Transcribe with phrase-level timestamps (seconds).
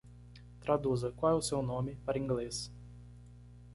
[0.61, 2.71] Traduza "qual é o seu nome?" para Inglês.